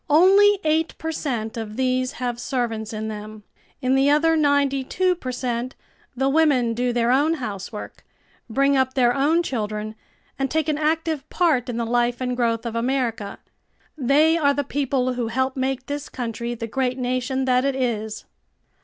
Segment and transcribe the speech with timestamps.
[0.09, 3.43] "Only eight per cent of these have servants in them.
[3.83, 5.75] In the other ninety two per cent
[6.15, 8.03] the women do their own housework;
[8.49, 9.93] bring up their own children,
[10.39, 13.37] and take an active part in the life and growth of America.
[13.95, 18.25] They are the people who help make this country the great nation that it is."